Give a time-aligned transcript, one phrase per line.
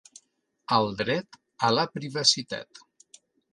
[0.77, 1.37] El dret
[1.69, 2.85] a la privacitat.